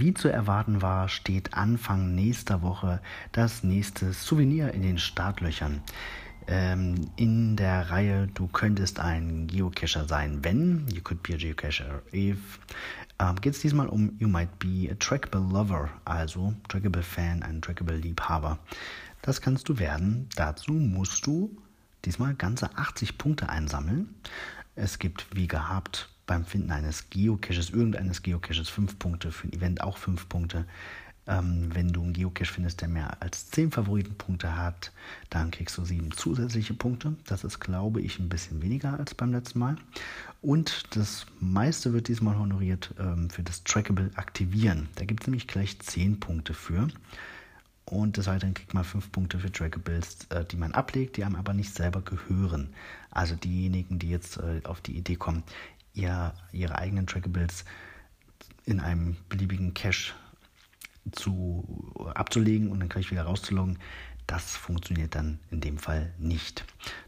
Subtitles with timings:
[0.00, 3.00] wie zu erwarten war, steht Anfang nächster Woche
[3.32, 5.82] das nächste Souvenir in den Startlöchern.
[6.46, 12.02] Ähm, in der Reihe Du könntest ein Geocacher sein, wenn, you could be a geocacher
[12.12, 12.58] if,
[13.20, 17.60] ähm, geht es diesmal um You might be a trackable lover, also trackable Fan, ein
[17.60, 18.58] trackable Liebhaber.
[19.22, 20.28] Das kannst du werden.
[20.34, 21.56] Dazu musst du
[22.06, 24.14] diesmal ganze 80 Punkte einsammeln.
[24.74, 29.80] Es gibt wie gehabt beim Finden eines Geocaches, irgendeines Geocaches, 5 Punkte, für ein Event
[29.80, 30.64] auch 5 Punkte.
[31.26, 34.92] Ähm, wenn du einen Geocache findest, der mehr als 10 Favoritenpunkte hat,
[35.28, 37.14] dann kriegst du 7 zusätzliche Punkte.
[37.26, 39.76] Das ist, glaube ich, ein bisschen weniger als beim letzten Mal.
[40.40, 44.88] Und das meiste wird diesmal honoriert ähm, für das Trackable Aktivieren.
[44.94, 46.88] Da gibt es nämlich gleich 10 Punkte für.
[47.84, 51.36] Und des Weiteren kriegt man fünf Punkte für Trackables, äh, die man ablegt, die einem
[51.36, 52.74] aber nicht selber gehören.
[53.10, 55.42] Also diejenigen, die jetzt äh, auf die Idee kommen,
[55.92, 57.64] ihr, ihre eigenen Trackables
[58.64, 60.12] in einem beliebigen Cache
[61.12, 63.78] zu, abzulegen und dann gleich wieder rauszuloggen,
[64.30, 66.64] das funktioniert dann in dem Fall nicht.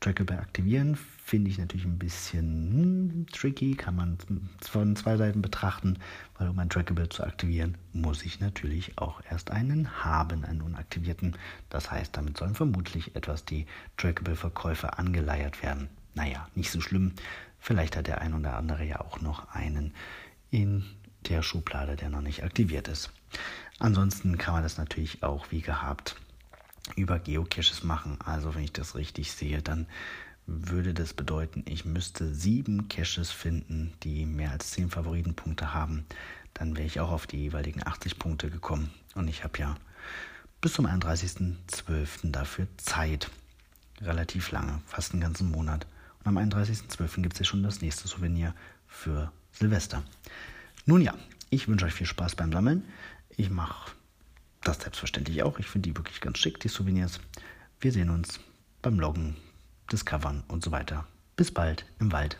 [0.00, 4.18] Trackable aktivieren finde ich natürlich ein bisschen hm, tricky, kann man
[4.60, 5.98] von zwei Seiten betrachten,
[6.36, 11.36] weil um ein Trackable zu aktivieren, muss ich natürlich auch erst einen haben, einen unaktivierten.
[11.70, 13.64] Das heißt, damit sollen vermutlich etwas die
[13.96, 15.88] Trackable-Verkäufer angeleiert werden.
[16.14, 17.14] Naja, nicht so schlimm.
[17.58, 19.94] Vielleicht hat der ein oder andere ja auch noch einen
[20.50, 20.84] in
[21.30, 23.10] der Schublade, der noch nicht aktiviert ist.
[23.78, 26.16] Ansonsten kann man das natürlich auch wie gehabt
[26.96, 28.18] über Geocaches machen.
[28.24, 29.86] Also wenn ich das richtig sehe, dann
[30.46, 36.06] würde das bedeuten, ich müsste sieben Caches finden, die mehr als zehn Favoritenpunkte haben.
[36.54, 38.90] Dann wäre ich auch auf die jeweiligen 80 Punkte gekommen.
[39.14, 39.76] Und ich habe ja
[40.60, 42.30] bis zum 31.12.
[42.30, 43.30] dafür Zeit.
[44.00, 45.86] Relativ lange, fast einen ganzen Monat.
[46.20, 47.22] Und am 31.12.
[47.22, 48.54] gibt es ja schon das nächste Souvenir
[48.86, 50.02] für Silvester.
[50.84, 51.14] Nun ja,
[51.50, 52.84] ich wünsche euch viel Spaß beim Sammeln.
[53.36, 53.92] Ich mache
[54.66, 55.58] das selbstverständlich auch.
[55.58, 57.20] Ich finde die wirklich ganz schick, die Souvenirs.
[57.80, 58.40] Wir sehen uns
[58.82, 59.36] beim Loggen,
[59.90, 61.06] Discovern und so weiter.
[61.36, 62.38] Bis bald im Wald.